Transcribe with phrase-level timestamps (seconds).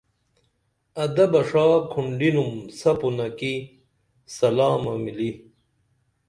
[1.03, 3.53] ادبہ ݜا کھنڈینُم سپُنہ کی
[4.35, 5.31] سلامہ مِلی